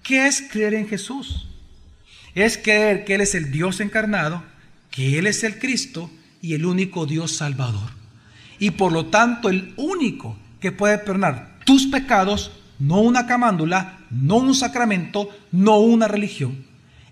¿Qué 0.01 0.27
es 0.27 0.41
creer 0.41 0.75
en 0.75 0.87
Jesús? 0.87 1.47
Es 2.35 2.57
creer 2.57 3.05
que 3.05 3.15
Él 3.15 3.21
es 3.21 3.33
el 3.33 3.51
Dios 3.51 3.79
encarnado, 3.79 4.43
que 4.91 5.17
Él 5.17 5.25
es 5.25 5.43
el 5.43 5.57
Cristo 5.57 6.11
y 6.41 6.53
el 6.53 6.65
único 6.65 7.05
Dios 7.05 7.35
salvador. 7.35 7.89
Y 8.59 8.71
por 8.71 8.91
lo 8.91 9.07
tanto 9.07 9.49
el 9.49 9.73
único 9.77 10.37
que 10.59 10.71
puede 10.71 10.97
perdonar 10.99 11.55
tus 11.65 11.87
pecados 11.87 12.51
no 12.79 13.01
una 13.01 13.25
camándula, 13.25 13.99
no 14.09 14.37
un 14.37 14.53
sacramento, 14.53 15.29
no 15.51 15.79
una 15.79 16.07
religión. 16.07 16.65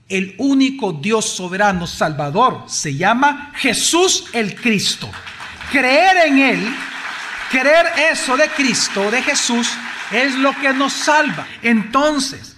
El 0.09 0.35
único 0.37 0.93
Dios 0.93 1.25
soberano 1.25 1.87
salvador 1.87 2.65
se 2.67 2.95
llama 2.95 3.51
Jesús 3.55 4.25
el 4.33 4.55
Cristo. 4.55 5.09
Creer 5.71 6.27
en 6.27 6.39
Él, 6.39 6.75
creer 7.49 7.85
eso 8.11 8.37
de 8.37 8.47
Cristo, 8.49 9.09
de 9.09 9.21
Jesús, 9.23 9.71
es 10.11 10.35
lo 10.35 10.53
que 10.59 10.73
nos 10.73 10.93
salva. 10.93 11.47
Entonces, 11.61 12.52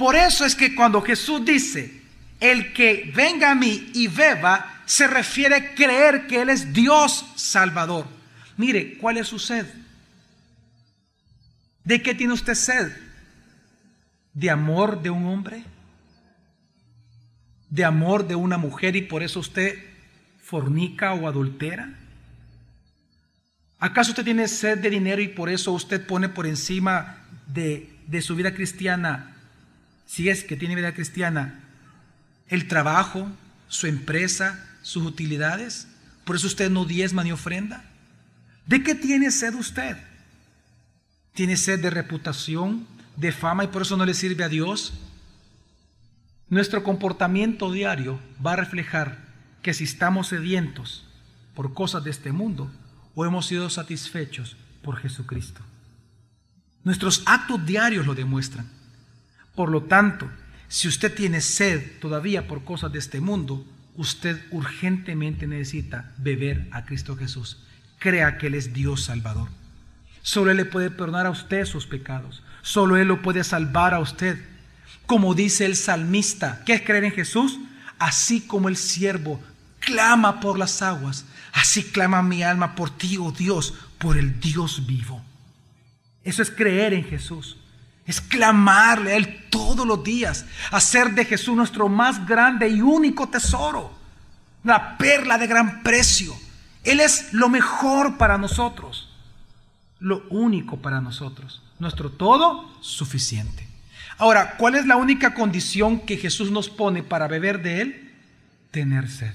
por 0.00 0.16
eso 0.16 0.46
es 0.46 0.54
que 0.54 0.74
cuando 0.74 1.02
Jesús 1.02 1.44
dice, 1.44 2.00
el 2.40 2.72
que 2.72 3.12
venga 3.14 3.50
a 3.50 3.54
mí 3.54 3.90
y 3.92 4.08
beba, 4.08 4.80
se 4.86 5.06
refiere 5.06 5.54
a 5.54 5.74
creer 5.74 6.26
que 6.26 6.40
Él 6.40 6.48
es 6.48 6.72
Dios 6.72 7.26
salvador. 7.36 8.06
Mire, 8.56 8.96
¿cuál 8.96 9.18
es 9.18 9.28
su 9.28 9.38
sed? 9.38 9.66
¿De 11.84 12.00
qué 12.00 12.14
tiene 12.14 12.32
usted 12.32 12.54
sed? 12.54 12.90
¿De 14.32 14.48
amor 14.48 15.02
de 15.02 15.10
un 15.10 15.26
hombre? 15.26 15.64
¿De 17.68 17.84
amor 17.84 18.26
de 18.26 18.36
una 18.36 18.56
mujer 18.56 18.96
y 18.96 19.02
por 19.02 19.22
eso 19.22 19.40
usted 19.40 19.78
fornica 20.42 21.12
o 21.12 21.28
adultera? 21.28 21.92
¿Acaso 23.78 24.12
usted 24.12 24.24
tiene 24.24 24.48
sed 24.48 24.78
de 24.78 24.88
dinero 24.88 25.20
y 25.20 25.28
por 25.28 25.50
eso 25.50 25.72
usted 25.72 26.06
pone 26.06 26.30
por 26.30 26.46
encima 26.46 27.18
de, 27.46 27.98
de 28.06 28.22
su 28.22 28.34
vida 28.34 28.54
cristiana, 28.54 29.36
si 30.10 30.28
es 30.28 30.42
que 30.42 30.56
tiene 30.56 30.74
vida 30.74 30.94
cristiana, 30.94 31.60
el 32.48 32.66
trabajo, 32.66 33.30
su 33.68 33.86
empresa, 33.86 34.66
sus 34.82 35.04
utilidades? 35.04 35.86
¿Por 36.24 36.36
eso 36.36 36.48
usted 36.48 36.70
no 36.70 36.84
diezma 36.84 37.22
ni 37.22 37.32
ofrenda? 37.32 37.84
¿De 38.66 38.82
qué 38.82 38.94
tiene 38.94 39.30
sed 39.30 39.54
usted? 39.54 39.96
tiene 41.32 41.56
sed 41.56 41.80
de 41.80 41.90
reputación, 41.90 42.86
de 43.16 43.32
fama 43.32 43.64
y 43.64 43.68
por 43.68 43.82
eso 43.82 43.96
no 43.96 44.04
le 44.04 44.14
sirve 44.14 44.44
a 44.44 44.48
Dios, 44.48 44.92
nuestro 46.48 46.82
comportamiento 46.82 47.70
diario 47.70 48.20
va 48.44 48.54
a 48.54 48.56
reflejar 48.56 49.28
que 49.62 49.74
si 49.74 49.84
estamos 49.84 50.28
sedientos 50.28 51.06
por 51.54 51.74
cosas 51.74 52.02
de 52.04 52.10
este 52.10 52.32
mundo 52.32 52.70
o 53.14 53.24
hemos 53.24 53.46
sido 53.46 53.70
satisfechos 53.70 54.56
por 54.82 54.96
Jesucristo. 54.96 55.60
Nuestros 56.82 57.22
actos 57.26 57.64
diarios 57.64 58.06
lo 58.06 58.14
demuestran. 58.14 58.79
Por 59.60 59.70
lo 59.70 59.82
tanto, 59.82 60.26
si 60.68 60.88
usted 60.88 61.14
tiene 61.14 61.42
sed 61.42 61.82
todavía 62.00 62.48
por 62.48 62.64
cosas 62.64 62.90
de 62.92 62.98
este 62.98 63.20
mundo, 63.20 63.62
usted 63.94 64.42
urgentemente 64.52 65.46
necesita 65.46 66.14
beber 66.16 66.66
a 66.70 66.86
Cristo 66.86 67.14
Jesús. 67.14 67.62
Crea 67.98 68.38
que 68.38 68.46
Él 68.46 68.54
es 68.54 68.72
Dios 68.72 69.04
Salvador. 69.04 69.50
Solo 70.22 70.50
Él 70.50 70.56
le 70.56 70.64
puede 70.64 70.90
perdonar 70.90 71.26
a 71.26 71.30
usted 71.30 71.66
sus 71.66 71.86
pecados. 71.86 72.42
Solo 72.62 72.96
Él 72.96 73.08
lo 73.08 73.20
puede 73.20 73.44
salvar 73.44 73.92
a 73.92 73.98
usted. 73.98 74.42
Como 75.04 75.34
dice 75.34 75.66
el 75.66 75.76
salmista, 75.76 76.62
¿qué 76.64 76.72
es 76.72 76.80
creer 76.80 77.04
en 77.04 77.12
Jesús? 77.12 77.58
Así 77.98 78.40
como 78.40 78.70
el 78.70 78.78
siervo 78.78 79.42
clama 79.78 80.40
por 80.40 80.58
las 80.58 80.80
aguas, 80.80 81.26
así 81.52 81.84
clama 81.84 82.22
mi 82.22 82.42
alma 82.42 82.74
por 82.74 82.96
ti, 82.96 83.18
oh 83.18 83.30
Dios, 83.30 83.74
por 83.98 84.16
el 84.16 84.40
Dios 84.40 84.86
vivo. 84.86 85.22
Eso 86.24 86.40
es 86.40 86.50
creer 86.50 86.94
en 86.94 87.04
Jesús. 87.04 87.58
Es 88.10 88.20
clamarle 88.20 89.12
a 89.12 89.16
Él 89.16 89.46
todos 89.50 89.86
los 89.86 90.02
días, 90.02 90.44
hacer 90.70 91.14
de 91.14 91.24
Jesús 91.24 91.54
nuestro 91.54 91.88
más 91.88 92.26
grande 92.26 92.68
y 92.68 92.80
único 92.80 93.28
tesoro, 93.28 93.92
la 94.64 94.98
perla 94.98 95.38
de 95.38 95.46
gran 95.46 95.82
precio. 95.82 96.34
Él 96.82 97.00
es 97.00 97.32
lo 97.32 97.48
mejor 97.48 98.16
para 98.16 98.38
nosotros 98.38 99.10
lo 100.00 100.26
único 100.30 100.78
para 100.78 101.00
nosotros, 101.00 101.62
nuestro 101.78 102.10
todo 102.10 102.68
suficiente. 102.82 103.66
Ahora, 104.18 104.56
¿cuál 104.56 104.74
es 104.74 104.86
la 104.86 104.96
única 104.96 105.34
condición 105.34 106.00
que 106.00 106.16
Jesús 106.16 106.50
nos 106.50 106.68
pone 106.68 107.02
para 107.02 107.28
beber 107.28 107.62
de 107.62 107.80
Él? 107.82 108.12
Tener 108.70 109.08
sed. 109.08 109.34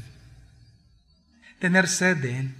Tener 1.60 1.88
sed 1.88 2.17
de 2.17 2.39
Él. 2.39 2.55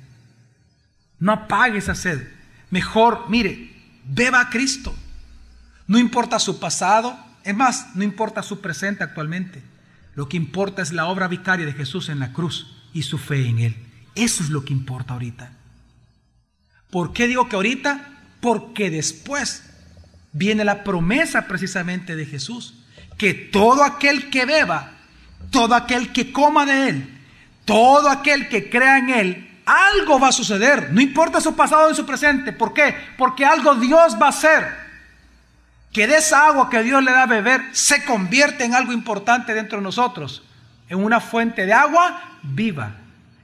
No 1.20 1.34
apague 1.34 1.80
esa 1.80 1.96
sed. 1.96 2.28
Mejor, 2.70 3.30
mire, 3.30 3.72
beba 4.06 4.40
a 4.42 4.50
Cristo. 4.50 4.96
No 5.88 6.00
importa 6.00 6.40
su 6.40 6.60
pasado, 6.60 7.18
es 7.44 7.56
más, 7.56 7.96
no 7.96 8.04
importa 8.04 8.42
su 8.42 8.62
presente 8.62 9.04
actualmente. 9.04 9.62
Lo 10.16 10.28
que 10.30 10.38
importa 10.38 10.82
es 10.82 10.94
la 10.94 11.08
obra 11.08 11.28
vicaria 11.28 11.66
de 11.66 11.74
Jesús 11.74 12.10
en 12.10 12.20
la 12.20 12.34
cruz 12.34 12.74
y 12.94 13.04
su 13.04 13.18
fe 13.18 13.48
en 13.48 13.60
Él. 13.60 13.76
Eso 14.16 14.44
es 14.44 14.50
lo 14.50 14.64
que 14.64 14.74
importa 14.74 15.14
ahorita. 15.14 15.52
¿Por 16.90 17.14
qué 17.14 17.28
digo 17.28 17.50
que 17.50 17.58
ahorita? 17.58 18.14
Porque 18.40 18.90
después 18.90 19.64
viene 20.32 20.64
la 20.64 20.84
promesa 20.84 21.48
precisamente 21.48 22.16
de 22.16 22.26
Jesús, 22.26 22.76
que 23.18 23.34
todo 23.34 23.84
aquel 23.84 24.30
que 24.30 24.46
beba, 24.46 24.94
todo 25.52 25.76
aquel 25.76 26.12
que 26.14 26.32
coma 26.32 26.66
de 26.66 26.90
Él, 26.90 27.22
todo 27.66 28.10
aquel 28.10 28.48
que 28.48 28.70
crea 28.70 28.98
en 28.98 29.10
Él, 29.10 29.62
algo 29.66 30.20
va 30.20 30.30
a 30.30 30.34
suceder, 30.34 30.94
no 30.94 31.02
importa 31.02 31.42
su 31.42 31.56
pasado 31.56 31.90
ni 31.90 31.96
su 31.96 32.06
presente. 32.06 32.54
¿Por 32.54 32.74
qué? 32.74 32.96
Porque 33.18 33.46
algo 33.46 33.76
Dios 33.76 34.16
va 34.22 34.28
a 34.28 34.30
hacer. 34.30 34.85
Que 35.96 36.08
de 36.08 36.18
esa 36.18 36.48
agua 36.48 36.70
que 36.70 36.84
Dios 36.84 37.02
le 37.02 37.12
da 37.12 37.24
a 37.24 37.26
beber 37.26 37.62
se 37.72 38.04
convierte 38.04 38.66
en 38.66 38.74
algo 38.74 38.92
importante 38.92 39.54
dentro 39.54 39.78
de 39.78 39.84
nosotros, 39.86 40.44
en 40.90 41.02
una 41.02 41.22
fuente 41.22 41.66
de 41.66 41.72
agua 41.72 42.38
viva, 42.44 42.98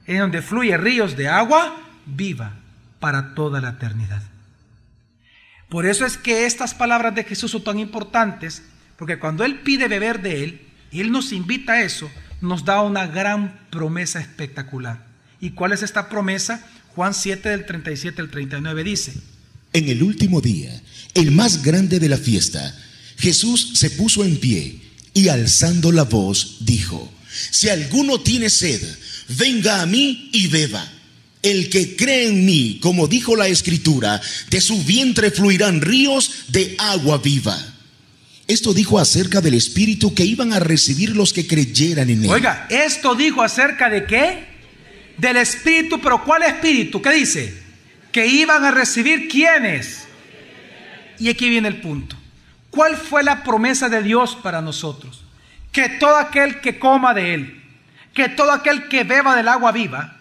en 0.06 0.18
donde 0.18 0.42
fluye 0.42 0.76
ríos 0.76 1.16
de 1.16 1.30
agua 1.30 1.74
viva 2.04 2.52
para 3.00 3.34
toda 3.34 3.62
la 3.62 3.70
eternidad. 3.70 4.20
Por 5.70 5.86
eso 5.86 6.04
es 6.04 6.18
que 6.18 6.44
estas 6.44 6.74
palabras 6.74 7.14
de 7.14 7.24
Jesús 7.24 7.52
son 7.52 7.64
tan 7.64 7.78
importantes, 7.78 8.62
porque 8.98 9.18
cuando 9.18 9.44
Él 9.44 9.60
pide 9.60 9.88
beber 9.88 10.20
de 10.20 10.44
Él, 10.44 10.68
y 10.90 11.00
Él 11.00 11.10
nos 11.10 11.32
invita 11.32 11.72
a 11.72 11.80
eso, 11.80 12.10
nos 12.42 12.66
da 12.66 12.82
una 12.82 13.06
gran 13.06 13.60
promesa 13.70 14.20
espectacular. 14.20 15.06
¿Y 15.40 15.52
cuál 15.52 15.72
es 15.72 15.82
esta 15.82 16.10
promesa? 16.10 16.62
Juan 16.88 17.14
7 17.14 17.48
del 17.48 17.64
37 17.64 18.20
al 18.20 18.28
39 18.28 18.84
dice, 18.84 19.14
En 19.72 19.88
el 19.88 20.02
último 20.02 20.40
día, 20.40 20.80
el 21.14 21.30
más 21.30 21.62
grande 21.62 21.98
de 21.98 22.08
la 22.08 22.18
fiesta, 22.18 22.76
Jesús 23.18 23.72
se 23.74 23.90
puso 23.90 24.24
en 24.24 24.36
pie 24.36 24.80
y 25.14 25.28
alzando 25.28 25.92
la 25.92 26.04
voz 26.04 26.58
dijo, 26.60 27.10
Si 27.50 27.68
alguno 27.68 28.20
tiene 28.20 28.50
sed, 28.50 28.82
venga 29.28 29.80
a 29.80 29.86
mí 29.86 30.30
y 30.32 30.48
beba. 30.48 30.90
El 31.42 31.70
que 31.70 31.96
cree 31.96 32.28
en 32.28 32.44
mí, 32.44 32.78
como 32.80 33.08
dijo 33.08 33.34
la 33.34 33.48
escritura, 33.48 34.20
de 34.50 34.60
su 34.60 34.82
vientre 34.84 35.30
fluirán 35.30 35.80
ríos 35.80 36.30
de 36.48 36.76
agua 36.78 37.18
viva. 37.18 37.58
Esto 38.46 38.74
dijo 38.74 38.98
acerca 38.98 39.40
del 39.40 39.54
espíritu 39.54 40.14
que 40.14 40.24
iban 40.24 40.52
a 40.52 40.60
recibir 40.60 41.16
los 41.16 41.32
que 41.32 41.46
creyeran 41.46 42.10
en 42.10 42.24
él. 42.24 42.30
Oiga, 42.30 42.66
esto 42.70 43.14
dijo 43.14 43.42
acerca 43.42 43.88
de 43.88 44.04
qué? 44.04 44.44
Del 45.16 45.36
espíritu, 45.36 46.00
pero 46.00 46.22
¿cuál 46.24 46.42
espíritu? 46.42 47.00
¿Qué 47.00 47.12
dice? 47.12 47.61
Que 48.12 48.26
iban 48.26 48.64
a 48.64 48.70
recibir 48.70 49.28
quiénes. 49.28 50.06
Y 51.18 51.28
aquí 51.28 51.48
viene 51.48 51.68
el 51.68 51.80
punto. 51.80 52.16
¿Cuál 52.70 52.96
fue 52.96 53.22
la 53.22 53.42
promesa 53.42 53.88
de 53.88 54.02
Dios 54.02 54.36
para 54.36 54.60
nosotros? 54.60 55.22
que 55.72 55.88
todo 55.88 56.16
aquel 56.16 56.60
que 56.60 56.78
coma 56.78 57.14
de 57.14 57.34
él, 57.34 57.62
que 58.14 58.28
todo 58.28 58.52
aquel 58.52 58.88
que 58.88 59.04
beba 59.04 59.34
del 59.34 59.48
agua 59.48 59.72
viva, 59.72 60.18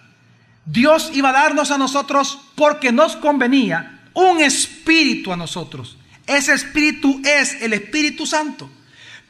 Dios 0.65 1.11
iba 1.13 1.29
a 1.29 1.33
darnos 1.33 1.71
a 1.71 1.77
nosotros 1.77 2.39
porque 2.55 2.91
nos 2.91 3.17
convenía 3.17 3.99
un 4.13 4.39
espíritu 4.39 5.33
a 5.33 5.37
nosotros. 5.37 5.97
Ese 6.25 6.53
espíritu 6.53 7.21
es 7.25 7.61
el 7.61 7.73
Espíritu 7.73 8.25
Santo. 8.25 8.69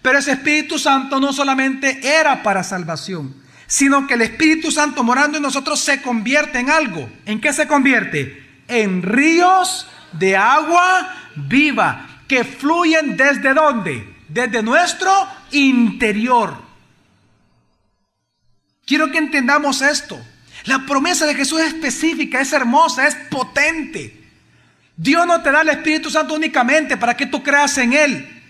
Pero 0.02 0.20
ese 0.20 0.34
Espíritu 0.34 0.78
Santo 0.78 1.20
no 1.20 1.32
solamente 1.34 2.00
era 2.04 2.44
para 2.44 2.64
salvación, 2.64 3.36
sino 3.66 4.06
que 4.06 4.16
el 4.16 4.22
Espíritu 4.22 4.72
Santo 4.72 5.04
morando 5.04 5.38
en 5.38 5.44
nosotros 5.44 5.80
se 5.80 6.02
convierte 6.02 6.60
en 6.60 6.70
algo. 6.70 7.10
¿En 7.26 7.40
qué 7.40 7.54
se 7.54 7.68
convierte? 7.68 8.41
En 8.72 9.04
ríos 9.04 9.88
de 10.14 10.38
agua 10.38 11.14
viva 11.36 12.08
que 12.28 12.44
fluyen 12.46 13.18
desde 13.18 13.54
dónde? 13.54 14.16
Desde 14.30 14.64
nuestro 14.64 15.12
interior. 15.52 16.56
Quiero 18.86 19.12
que 19.12 19.18
entendamos 19.18 19.82
esto. 19.82 20.20
La 20.66 20.86
promesa 20.86 21.26
de 21.26 21.36
Jesús 21.36 21.60
es 21.60 21.74
específica, 21.74 22.40
es 22.40 22.54
hermosa, 22.54 23.08
es 23.08 23.16
potente. 23.30 24.30
Dios 24.96 25.26
no 25.26 25.42
te 25.42 25.52
da 25.52 25.62
el 25.62 25.70
Espíritu 25.70 26.10
Santo 26.10 26.34
únicamente 26.34 26.96
para 26.98 27.18
que 27.18 27.26
tú 27.26 27.42
creas 27.42 27.78
en 27.78 27.94
Él. 27.94 28.44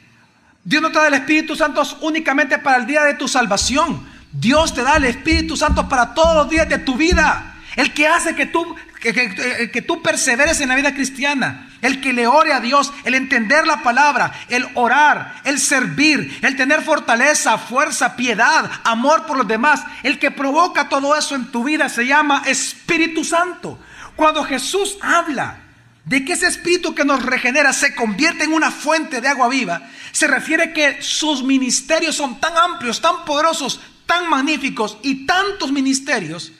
Dios 0.64 0.82
no 0.82 0.92
te 0.92 1.00
da 1.00 1.08
el 1.08 1.14
Espíritu 1.16 1.56
Santo 1.56 1.82
únicamente 2.02 2.60
para 2.60 2.78
el 2.78 2.86
día 2.86 3.04
de 3.04 3.16
tu 3.16 3.28
salvación. 3.28 4.06
Dios 4.32 4.74
te 4.74 4.84
da 4.84 4.98
el 4.98 5.06
Espíritu 5.06 5.58
Santo 5.58 5.90
para 5.90 6.14
todos 6.14 6.36
los 6.36 6.50
días 6.50 6.68
de 6.70 6.78
tu 6.78 6.96
vida. 6.96 7.51
El 7.76 7.94
que 7.94 8.08
hace 8.08 8.36
que 8.36 8.46
tú, 8.46 8.76
que, 9.00 9.84
tú 9.86 10.02
perseveres 10.02 10.60
en 10.60 10.70
la 10.70 10.76
vida 10.76 10.94
cristiana. 10.94 11.70
El 11.82 12.02
que 12.02 12.14
le 12.14 12.28
ore 12.28 12.54
a 12.54 12.60
Dios, 12.60 12.94
el 13.06 13.16
entender 13.16 13.66
la 13.66 13.82
palabra, 13.82 14.32
el 14.50 14.68
orar, 14.76 15.42
el 15.46 15.60
servir, 15.60 16.40
el 16.44 16.56
tener 16.56 16.84
fortaleza, 16.84 17.58
fuerza, 17.58 18.16
piedad, 18.16 18.70
amor 18.84 19.26
por 19.26 19.38
los 19.38 19.48
demás. 19.48 19.82
El 20.04 20.20
que 20.20 20.32
provoca 20.32 20.90
todo 20.90 21.16
eso 21.16 21.36
en 21.36 21.52
tu 21.52 21.64
vida 21.64 21.90
se 21.90 22.06
llama 22.06 22.44
Espíritu 22.46 23.24
Santo. 23.24 23.80
Cuando 24.16 24.44
Jesús 24.44 24.98
habla 25.02 25.58
de 26.06 26.26
que 26.26 26.34
ese 26.34 26.48
espíritu 26.48 26.94
que 26.94 27.06
nos 27.06 27.24
regenera 27.24 27.74
se 27.74 27.96
convierte 27.96 28.44
en 28.44 28.54
una 28.54 28.70
fuente 28.70 29.22
de 29.22 29.28
agua 29.30 29.48
viva, 29.48 29.90
se 30.12 30.28
refiere 30.28 30.74
que 30.74 31.02
sus 31.02 31.44
ministerios 31.44 32.16
son 32.16 32.40
tan 32.40 32.56
amplios, 32.58 33.02
tan 33.02 33.24
poderosos, 33.26 33.80
tan 34.06 34.30
magníficos 34.30 34.98
y 35.02 35.26
tantos 35.26 35.72
ministerios 35.72 36.52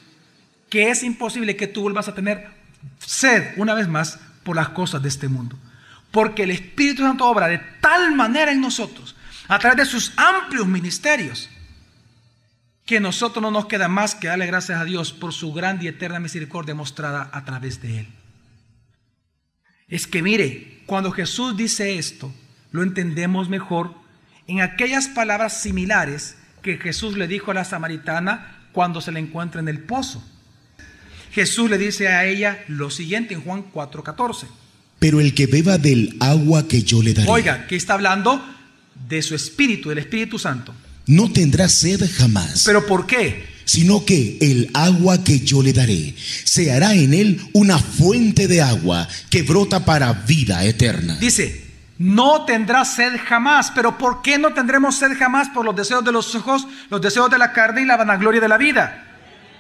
que 0.72 0.90
es 0.90 1.04
imposible 1.04 1.58
que 1.58 1.68
tú 1.68 1.82
vuelvas 1.82 2.08
a 2.08 2.16
tener 2.16 2.48
sed 2.98 3.54
una 3.58 3.74
vez 3.74 3.90
más 3.90 4.18
por 4.44 4.56
las 4.56 4.70
cosas 4.70 5.04
de 5.04 5.10
este 5.10 5.28
mundo. 5.28 5.60
Porque 6.12 6.44
el 6.44 6.52
Espíritu 6.52 7.04
Santo 7.04 7.28
obra 7.28 7.50
de 7.50 7.60
tal 7.82 8.16
manera 8.16 8.54
en 8.54 8.62
nosotros, 8.62 9.18
a 9.50 9.60
través 9.60 9.78
de 9.78 9.86
sus 9.86 10.14
amplios 10.16 10.66
ministerios, 10.66 11.50
que 12.86 13.02
nosotros 13.02 13.44
no 13.44 13.52
nos 13.52 13.66
queda 13.66 13.90
más 13.90 14.16
que 14.16 14.30
darle 14.30 14.48
gracias 14.48 14.80
a 14.80 14.86
Dios 14.86 15.12
por 15.12 15.34
su 15.34 15.52
grande 15.52 15.86
y 15.86 15.88
eterna 15.90 16.22
misericordia 16.22 16.74
mostrada 16.74 17.30
a 17.34 17.44
través 17.44 17.82
de 17.82 18.00
Él. 18.00 18.08
Es 19.90 20.08
que 20.08 20.22
mire, 20.22 20.84
cuando 20.86 21.12
Jesús 21.12 21.58
dice 21.58 21.98
esto, 21.98 22.34
lo 22.72 22.82
entendemos 22.82 23.50
mejor 23.50 23.94
en 24.48 24.62
aquellas 24.62 25.10
palabras 25.10 25.62
similares 25.62 26.38
que 26.62 26.78
Jesús 26.78 27.18
le 27.18 27.28
dijo 27.28 27.52
a 27.52 27.56
la 27.56 27.66
samaritana 27.66 28.70
cuando 28.72 29.02
se 29.02 29.12
le 29.12 29.20
encuentra 29.20 29.60
en 29.60 29.68
el 29.68 29.84
pozo. 29.84 30.26
Jesús 31.32 31.70
le 31.70 31.78
dice 31.78 32.08
a 32.08 32.26
ella 32.26 32.64
lo 32.68 32.90
siguiente 32.90 33.34
en 33.34 33.42
Juan 33.42 33.64
4:14. 33.74 34.48
Pero 35.00 35.20
el 35.20 35.34
que 35.34 35.48
beba 35.48 35.78
del 35.78 36.16
agua 36.20 36.68
que 36.68 36.84
yo 36.84 37.02
le 37.02 37.14
daré. 37.14 37.30
Oiga, 37.30 37.66
que 37.68 37.76
está 37.76 37.94
hablando 37.94 38.44
de 39.08 39.22
su 39.22 39.34
espíritu, 39.34 39.90
del 39.90 39.98
Espíritu 39.98 40.38
Santo. 40.38 40.74
No 41.08 41.32
tendrá 41.32 41.68
sed 41.68 42.08
jamás. 42.18 42.64
¿Pero 42.66 42.86
por 42.86 43.08
qué? 43.08 43.52
sino 43.66 44.04
que 44.04 44.38
el 44.42 44.70
agua 44.74 45.24
que 45.24 45.40
yo 45.40 45.64
le 45.64 45.72
daré 45.72 46.14
se 46.18 46.74
hará 46.74 46.94
en 46.94 47.14
él 47.14 47.40
una 47.54 47.78
fuente 47.80 48.48
de 48.50 48.62
agua 48.62 49.08
que 49.30 49.44
brota 49.44 49.86
para 49.86 50.12
vida 50.12 50.66
eterna. 50.66 51.16
Dice, 51.16 51.64
no 51.98 52.44
tendrá 52.44 52.84
sed 52.84 53.14
jamás, 53.26 53.72
pero 53.72 53.98
¿por 53.98 54.22
qué 54.22 54.38
no 54.38 54.54
tendremos 54.54 54.98
sed 54.98 55.12
jamás? 55.18 55.50
Por 55.50 55.64
los 55.64 55.76
deseos 55.76 56.04
de 56.04 56.12
los 56.12 56.36
ojos, 56.36 56.68
los 56.90 57.02
deseos 57.02 57.30
de 57.30 57.38
la 57.38 57.54
carne 57.54 57.84
y 57.84 57.86
la 57.86 57.96
vanagloria 57.96 58.42
de 58.42 58.50
la 58.50 58.58
vida. 58.58 59.11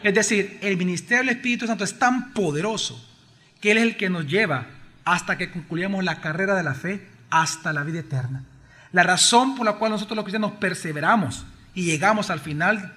Es 0.03 0.13
decir, 0.13 0.57
el 0.61 0.77
ministerio 0.77 1.23
del 1.23 1.35
Espíritu 1.35 1.67
Santo 1.67 1.83
es 1.83 1.97
tan 1.97 2.33
poderoso 2.33 3.03
que 3.59 3.71
Él 3.71 3.77
es 3.77 3.83
el 3.83 3.97
que 3.97 4.09
nos 4.09 4.27
lleva 4.27 4.67
hasta 5.05 5.37
que 5.37 5.51
concluyamos 5.51 6.03
la 6.03 6.21
carrera 6.21 6.55
de 6.55 6.63
la 6.63 6.73
fe 6.73 7.07
hasta 7.29 7.73
la 7.73 7.83
vida 7.83 7.99
eterna. 7.99 8.43
La 8.91 9.03
razón 9.03 9.55
por 9.55 9.65
la 9.65 9.73
cual 9.73 9.91
nosotros 9.91 10.15
los 10.15 10.25
cristianos 10.25 10.53
perseveramos 10.53 11.45
y 11.73 11.83
llegamos 11.83 12.29
al 12.29 12.39
final 12.39 12.95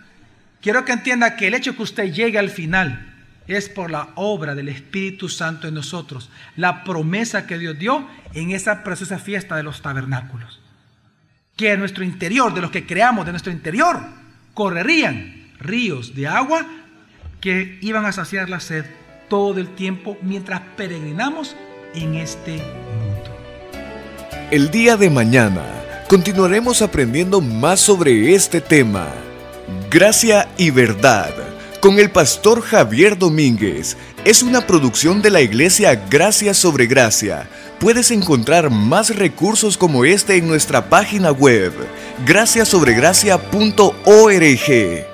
Quiero 0.64 0.86
que 0.86 0.92
entienda 0.92 1.36
que 1.36 1.46
el 1.46 1.52
hecho 1.52 1.76
que 1.76 1.82
usted 1.82 2.10
llegue 2.10 2.38
al 2.38 2.48
final 2.48 3.14
es 3.46 3.68
por 3.68 3.90
la 3.90 4.08
obra 4.14 4.54
del 4.54 4.70
Espíritu 4.70 5.28
Santo 5.28 5.68
en 5.68 5.74
nosotros, 5.74 6.30
la 6.56 6.84
promesa 6.84 7.46
que 7.46 7.58
Dios 7.58 7.78
dio 7.78 8.08
en 8.32 8.50
esa 8.50 8.82
preciosa 8.82 9.18
fiesta 9.18 9.56
de 9.56 9.62
los 9.62 9.82
tabernáculos. 9.82 10.62
Que 11.54 11.72
en 11.72 11.80
nuestro 11.80 12.02
interior, 12.02 12.54
de 12.54 12.62
los 12.62 12.70
que 12.70 12.86
creamos 12.86 13.26
de 13.26 13.32
nuestro 13.32 13.52
interior, 13.52 14.00
correrían 14.54 15.50
ríos 15.58 16.14
de 16.14 16.28
agua 16.28 16.66
que 17.44 17.78
iban 17.82 18.06
a 18.06 18.12
saciar 18.12 18.48
la 18.48 18.58
sed 18.58 18.86
todo 19.28 19.60
el 19.60 19.68
tiempo 19.74 20.16
mientras 20.22 20.62
peregrinamos 20.78 21.54
en 21.94 22.14
este 22.14 22.52
mundo. 22.52 23.36
El 24.50 24.70
día 24.70 24.96
de 24.96 25.10
mañana 25.10 25.62
continuaremos 26.08 26.80
aprendiendo 26.80 27.42
más 27.42 27.80
sobre 27.80 28.34
este 28.34 28.62
tema. 28.62 29.08
Gracia 29.90 30.48
y 30.56 30.70
Verdad 30.70 31.34
con 31.80 31.98
el 31.98 32.10
pastor 32.10 32.62
Javier 32.62 33.18
Domínguez 33.18 33.98
es 34.24 34.42
una 34.42 34.66
producción 34.66 35.20
de 35.20 35.28
la 35.28 35.42
iglesia 35.42 36.06
Gracia 36.08 36.54
sobre 36.54 36.86
Gracia. 36.86 37.46
Puedes 37.78 38.10
encontrar 38.10 38.70
más 38.70 39.14
recursos 39.14 39.76
como 39.76 40.06
este 40.06 40.38
en 40.38 40.48
nuestra 40.48 40.88
página 40.88 41.30
web, 41.30 41.74
graciasobregracia.org. 42.24 45.13